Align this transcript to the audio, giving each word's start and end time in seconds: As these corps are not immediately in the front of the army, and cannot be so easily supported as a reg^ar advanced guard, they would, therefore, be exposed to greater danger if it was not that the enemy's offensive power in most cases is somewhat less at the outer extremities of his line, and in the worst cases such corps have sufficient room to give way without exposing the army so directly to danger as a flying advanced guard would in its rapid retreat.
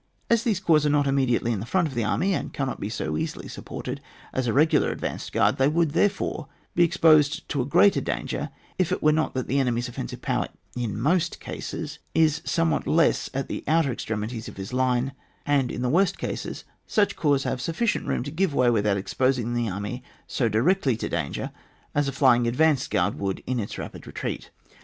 As 0.31 0.41
these 0.43 0.59
corps 0.59 0.83
are 0.83 0.89
not 0.89 1.05
immediately 1.05 1.51
in 1.51 1.59
the 1.59 1.65
front 1.67 1.87
of 1.87 1.93
the 1.93 2.03
army, 2.03 2.33
and 2.33 2.51
cannot 2.51 2.79
be 2.79 2.89
so 2.89 3.17
easily 3.17 3.47
supported 3.47 4.01
as 4.33 4.47
a 4.47 4.51
reg^ar 4.51 4.91
advanced 4.91 5.31
guard, 5.31 5.57
they 5.57 5.67
would, 5.67 5.91
therefore, 5.91 6.47
be 6.73 6.83
exposed 6.83 7.47
to 7.49 7.63
greater 7.65 8.01
danger 8.01 8.49
if 8.79 8.91
it 8.91 9.03
was 9.03 9.13
not 9.13 9.35
that 9.35 9.45
the 9.47 9.59
enemy's 9.59 9.87
offensive 9.87 10.19
power 10.23 10.47
in 10.75 10.99
most 10.99 11.39
cases 11.39 11.99
is 12.15 12.41
somewhat 12.45 12.87
less 12.87 13.29
at 13.31 13.47
the 13.47 13.63
outer 13.67 13.91
extremities 13.91 14.47
of 14.47 14.57
his 14.57 14.73
line, 14.73 15.11
and 15.45 15.71
in 15.71 15.83
the 15.83 15.87
worst 15.87 16.17
cases 16.17 16.63
such 16.87 17.15
corps 17.15 17.43
have 17.43 17.61
sufficient 17.61 18.07
room 18.07 18.23
to 18.23 18.31
give 18.31 18.55
way 18.55 18.71
without 18.71 18.97
exposing 18.97 19.53
the 19.53 19.69
army 19.69 20.01
so 20.25 20.49
directly 20.49 20.97
to 20.97 21.09
danger 21.09 21.51
as 21.93 22.07
a 22.07 22.11
flying 22.11 22.47
advanced 22.47 22.89
guard 22.89 23.19
would 23.19 23.43
in 23.45 23.59
its 23.59 23.77
rapid 23.77 24.07
retreat. 24.07 24.49